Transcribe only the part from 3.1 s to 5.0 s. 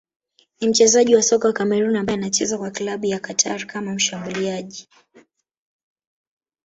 Qatar kama mshambuliaji